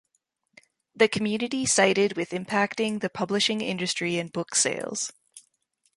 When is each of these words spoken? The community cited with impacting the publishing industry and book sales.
The 0.95 1.07
community 1.07 1.63
cited 1.67 2.17
with 2.17 2.31
impacting 2.31 3.01
the 3.01 3.09
publishing 3.11 3.61
industry 3.61 4.17
and 4.17 4.33
book 4.33 4.55
sales. 4.55 5.13